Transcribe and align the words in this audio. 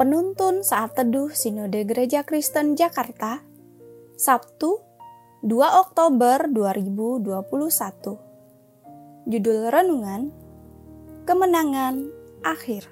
Penuntun 0.00 0.64
saat 0.64 0.96
teduh 0.96 1.28
Sinode 1.28 1.84
Gereja 1.84 2.24
Kristen 2.24 2.72
Jakarta, 2.72 3.44
Sabtu, 4.16 4.80
2 5.44 5.60
Oktober 5.60 6.48
2021. 6.48 9.28
Judul 9.28 9.68
renungan: 9.68 10.32
Kemenangan 11.28 12.08
Akhir. 12.40 12.88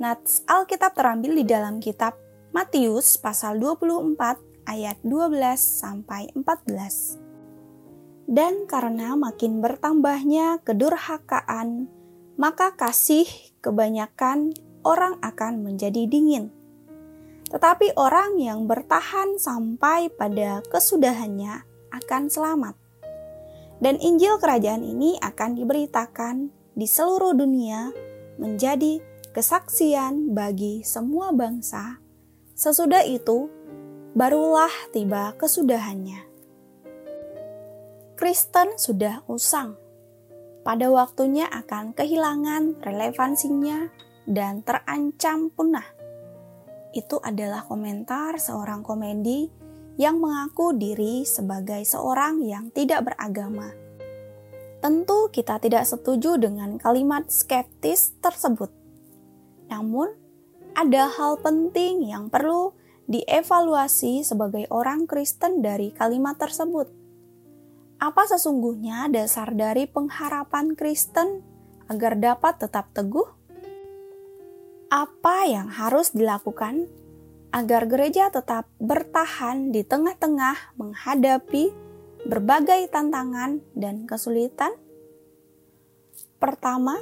Nats 0.00 0.40
Alkitab 0.48 0.96
terambil 0.96 1.36
di 1.36 1.44
dalam 1.44 1.84
kitab 1.84 2.16
Matius 2.56 3.20
pasal 3.20 3.60
24 3.60 4.72
ayat 4.72 4.96
12 5.04 5.36
sampai 5.60 6.32
14. 6.32 7.20
Dan 8.24 8.64
karena 8.64 9.20
makin 9.20 9.60
bertambahnya 9.60 10.64
kedurhakaan, 10.64 11.92
maka 12.40 12.72
kasih 12.72 13.28
kebanyakan 13.60 14.56
orang 14.82 15.18
akan 15.22 15.62
menjadi 15.66 16.06
dingin. 16.06 16.50
Tetapi 17.52 17.98
orang 18.00 18.40
yang 18.40 18.64
bertahan 18.64 19.36
sampai 19.36 20.08
pada 20.08 20.64
kesudahannya 20.72 21.62
akan 21.92 22.22
selamat. 22.32 22.74
Dan 23.82 23.98
Injil 23.98 24.38
kerajaan 24.38 24.86
ini 24.86 25.18
akan 25.18 25.58
diberitakan 25.58 26.48
di 26.72 26.86
seluruh 26.86 27.36
dunia 27.36 27.92
menjadi 28.40 29.02
kesaksian 29.36 30.32
bagi 30.32 30.80
semua 30.86 31.34
bangsa. 31.34 32.00
Sesudah 32.56 33.04
itu, 33.04 33.50
barulah 34.16 34.72
tiba 34.94 35.34
kesudahannya. 35.36 36.24
Kristen 38.16 38.78
sudah 38.78 39.26
usang. 39.26 39.74
Pada 40.62 40.86
waktunya 40.94 41.50
akan 41.50 41.90
kehilangan 41.90 42.78
relevansinya 42.86 43.90
dan 44.28 44.62
terancam 44.62 45.50
punah. 45.50 45.86
Itu 46.92 47.18
adalah 47.24 47.64
komentar 47.64 48.36
seorang 48.36 48.84
komedi 48.84 49.48
yang 49.96 50.20
mengaku 50.20 50.76
diri 50.76 51.24
sebagai 51.24 51.84
seorang 51.84 52.40
yang 52.44 52.72
tidak 52.72 53.12
beragama. 53.12 53.72
Tentu 54.82 55.30
kita 55.30 55.62
tidak 55.62 55.86
setuju 55.86 56.36
dengan 56.36 56.74
kalimat 56.76 57.30
skeptis 57.30 58.18
tersebut. 58.18 58.72
Namun, 59.70 60.10
ada 60.74 61.06
hal 61.06 61.38
penting 61.38 62.02
yang 62.08 62.32
perlu 62.32 62.74
dievaluasi 63.06 64.24
sebagai 64.24 64.66
orang 64.72 65.06
Kristen 65.06 65.60
dari 65.60 65.92
kalimat 65.94 66.34
tersebut. 66.40 66.90
Apa 68.02 68.26
sesungguhnya 68.26 69.06
dasar 69.12 69.54
dari 69.54 69.86
pengharapan 69.86 70.74
Kristen 70.74 71.46
agar 71.86 72.18
dapat 72.18 72.58
tetap 72.58 72.90
teguh? 72.90 73.41
Apa 74.92 75.48
yang 75.48 75.72
harus 75.72 76.12
dilakukan 76.12 76.84
agar 77.48 77.88
gereja 77.88 78.28
tetap 78.28 78.68
bertahan 78.76 79.72
di 79.72 79.88
tengah-tengah 79.88 80.76
menghadapi 80.76 81.72
berbagai 82.28 82.92
tantangan 82.92 83.64
dan 83.72 84.04
kesulitan? 84.04 84.76
Pertama, 86.36 87.00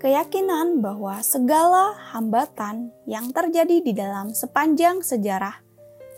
keyakinan 0.00 0.80
bahwa 0.80 1.20
segala 1.20 1.92
hambatan 2.16 2.96
yang 3.04 3.28
terjadi 3.28 3.84
di 3.84 3.92
dalam 3.92 4.32
sepanjang 4.32 5.04
sejarah 5.04 5.60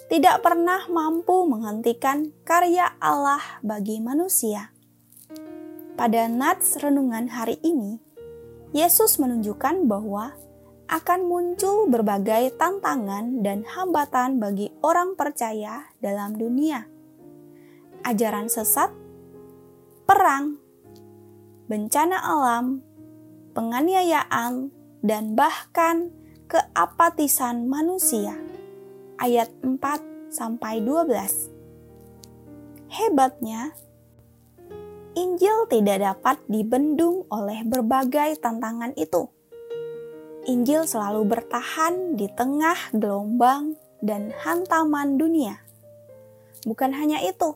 tidak 0.06 0.46
pernah 0.46 0.86
mampu 0.86 1.42
menghentikan 1.50 2.30
karya 2.46 2.94
Allah 3.02 3.42
bagi 3.66 3.98
manusia. 3.98 4.70
Pada 5.98 6.30
nats 6.30 6.78
renungan 6.78 7.26
hari 7.34 7.58
ini, 7.66 7.98
Yesus 8.70 9.18
menunjukkan 9.18 9.90
bahwa 9.90 10.38
akan 10.88 11.28
muncul 11.28 11.84
berbagai 11.84 12.56
tantangan 12.56 13.44
dan 13.44 13.60
hambatan 13.68 14.40
bagi 14.40 14.72
orang 14.80 15.20
percaya 15.20 15.92
dalam 16.00 16.32
dunia. 16.32 16.88
Ajaran 18.08 18.48
sesat, 18.48 18.88
perang, 20.08 20.56
bencana 21.68 22.16
alam, 22.24 22.80
penganiayaan, 23.52 24.72
dan 25.04 25.36
bahkan 25.36 26.08
keapatisan 26.48 27.68
manusia. 27.68 28.40
Ayat 29.20 29.52
4 29.60 30.32
sampai 30.32 30.80
12. 30.80 31.52
Hebatnya, 32.88 33.76
Injil 35.12 35.68
tidak 35.68 36.00
dapat 36.00 36.40
dibendung 36.48 37.28
oleh 37.28 37.60
berbagai 37.66 38.40
tantangan 38.40 38.96
itu 38.96 39.28
Injil 40.48 40.88
selalu 40.88 41.28
bertahan 41.28 42.16
di 42.16 42.24
tengah 42.32 42.96
gelombang 42.96 43.76
dan 44.00 44.32
hantaman 44.32 45.20
dunia. 45.20 45.60
Bukan 46.64 46.96
hanya 46.96 47.20
itu, 47.20 47.52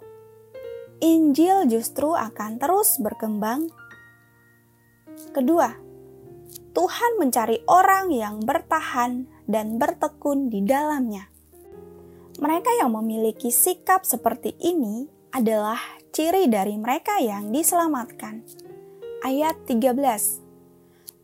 Injil 1.00 1.72
justru 1.72 2.12
akan 2.12 2.60
terus 2.60 3.00
berkembang. 3.00 3.72
Kedua, 5.32 5.72
Tuhan 6.76 7.12
mencari 7.16 7.64
orang 7.64 8.12
yang 8.12 8.44
bertahan 8.44 9.24
dan 9.48 9.80
bertekun 9.80 10.52
di 10.52 10.60
dalamnya. 10.60 11.32
Mereka 12.44 12.76
yang 12.76 12.92
memiliki 12.92 13.48
sikap 13.48 14.04
seperti 14.04 14.52
ini 14.60 15.08
adalah 15.32 15.80
ciri 16.12 16.44
dari 16.44 16.76
mereka 16.76 17.16
yang 17.24 17.56
diselamatkan. 17.56 18.44
Ayat 19.24 19.56
13 19.64 20.51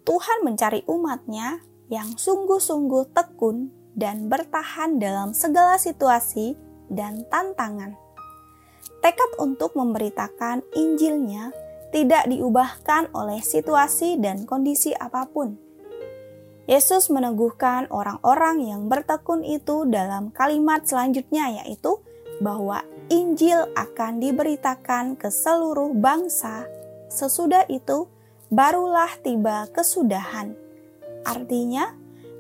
Tuhan 0.09 0.41
mencari 0.41 0.89
umatnya 0.89 1.61
yang 1.93 2.17
sungguh-sungguh 2.17 3.13
tekun 3.13 3.69
dan 3.93 4.33
bertahan 4.33 4.97
dalam 4.97 5.37
segala 5.37 5.77
situasi 5.77 6.57
dan 6.89 7.29
tantangan. 7.29 7.93
Tekad 9.05 9.37
untuk 9.37 9.77
memberitakan 9.77 10.65
Injilnya 10.73 11.53
tidak 11.93 12.25
diubahkan 12.25 13.13
oleh 13.13 13.45
situasi 13.45 14.17
dan 14.17 14.49
kondisi 14.49 14.97
apa 14.97 15.29
pun. 15.29 15.61
Yesus 16.65 17.13
meneguhkan 17.13 17.93
orang-orang 17.93 18.65
yang 18.65 18.89
bertekun 18.89 19.45
itu 19.45 19.85
dalam 19.93 20.33
kalimat 20.33 20.89
selanjutnya 20.89 21.61
yaitu 21.61 22.01
bahwa 22.41 22.81
Injil 23.13 23.69
akan 23.77 24.25
diberitakan 24.25 25.21
ke 25.21 25.29
seluruh 25.29 25.93
bangsa. 25.93 26.65
Sesudah 27.13 27.69
itu, 27.69 28.09
barulah 28.49 29.13
tiba 29.21 29.69
kesudahan. 29.73 30.57
Artinya, 31.25 31.93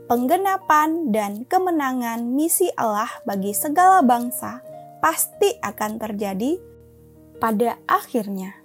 penggenapan 0.08 1.12
dan 1.12 1.44
kemenangan 1.44 2.24
misi 2.32 2.72
Allah 2.76 3.12
bagi 3.28 3.52
segala 3.52 4.00
bangsa 4.00 4.64
pasti 5.04 5.52
akan 5.60 6.00
terjadi 6.00 6.56
pada 7.38 7.78
akhirnya. 7.86 8.56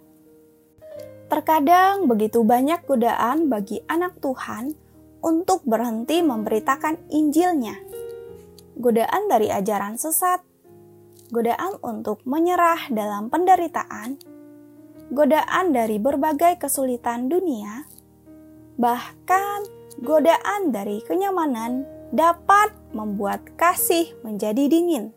Terkadang 1.27 2.05
begitu 2.05 2.45
banyak 2.45 2.85
godaan 2.85 3.49
bagi 3.49 3.81
anak 3.89 4.21
Tuhan 4.21 4.77
untuk 5.23 5.65
berhenti 5.65 6.21
memberitakan 6.21 7.09
Injilnya. 7.09 7.73
Godaan 8.77 9.29
dari 9.29 9.49
ajaran 9.49 9.97
sesat, 9.97 10.43
godaan 11.33 11.79
untuk 11.81 12.21
menyerah 12.27 12.91
dalam 12.93 13.33
penderitaan, 13.33 14.19
godaan 15.13 15.71
dari 15.71 16.01
berbagai 16.01 16.57
kesulitan 16.57 17.29
dunia, 17.29 17.85
bahkan 18.81 19.61
godaan 20.01 20.73
dari 20.73 21.05
kenyamanan 21.05 21.85
dapat 22.09 22.73
membuat 22.97 23.45
kasih 23.53 24.09
menjadi 24.25 24.65
dingin. 24.65 25.13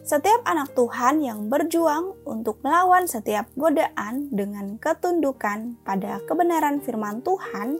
Setiap 0.00 0.40
anak 0.48 0.72
Tuhan 0.72 1.20
yang 1.20 1.52
berjuang 1.52 2.16
untuk 2.24 2.58
melawan 2.64 3.04
setiap 3.04 3.46
godaan 3.54 4.32
dengan 4.32 4.80
ketundukan 4.80 5.76
pada 5.84 6.24
kebenaran 6.24 6.80
firman 6.80 7.20
Tuhan 7.20 7.76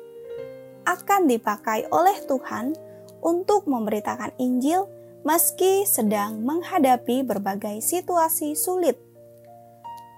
akan 0.85 1.21
dipakai 1.27 1.89
oleh 1.89 2.21
Tuhan 2.29 2.77
untuk 3.25 3.65
memberitakan 3.67 4.37
Injil 4.37 4.85
meski 5.25 5.85
sedang 5.89 6.45
menghadapi 6.45 7.25
berbagai 7.25 7.85
situasi 7.85 8.57
sulit 8.57 9.10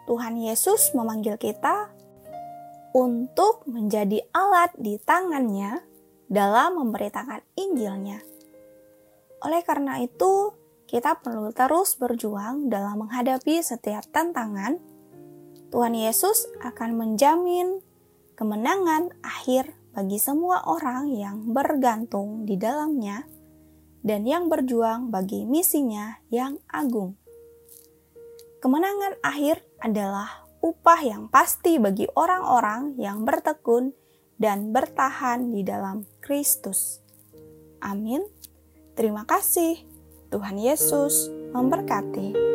Tuhan 0.06 0.34
Yesus 0.38 0.90
memanggil 0.92 1.38
kita 1.38 1.90
untuk 2.92 3.64
menjadi 3.64 4.20
alat 4.34 4.74
di 4.76 5.00
tangannya 5.00 5.80
dalam 6.28 6.80
memberitakan 6.80 7.40
Injilnya. 7.56 8.20
Oleh 9.42 9.62
karena 9.64 10.00
itu, 10.02 10.52
kita 10.86 11.18
perlu 11.24 11.50
terus 11.56 11.96
berjuang 11.96 12.68
dalam 12.68 13.06
menghadapi 13.06 13.64
setiap 13.64 14.04
tantangan. 14.12 14.76
Tuhan 15.72 15.96
Yesus 15.96 16.52
akan 16.60 17.00
menjamin 17.00 17.80
kemenangan 18.36 19.08
akhir 19.24 19.72
bagi 19.96 20.20
semua 20.20 20.64
orang 20.68 21.08
yang 21.12 21.52
bergantung 21.52 22.44
di 22.44 22.60
dalamnya 22.60 23.24
dan 24.04 24.28
yang 24.28 24.52
berjuang 24.52 25.08
bagi 25.08 25.48
misinya 25.48 26.20
yang 26.28 26.60
agung. 26.68 27.21
Kemenangan 28.62 29.18
akhir 29.26 29.66
adalah 29.82 30.46
upah 30.62 31.02
yang 31.02 31.26
pasti 31.26 31.82
bagi 31.82 32.06
orang-orang 32.14 32.94
yang 32.94 33.26
bertekun 33.26 33.90
dan 34.38 34.70
bertahan 34.70 35.50
di 35.50 35.66
dalam 35.66 36.06
Kristus. 36.22 37.02
Amin. 37.82 38.22
Terima 38.94 39.26
kasih. 39.26 39.82
Tuhan 40.30 40.62
Yesus 40.62 41.26
memberkati. 41.50 42.51